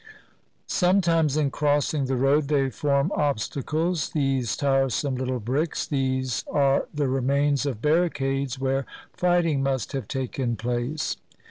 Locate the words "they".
2.47-2.71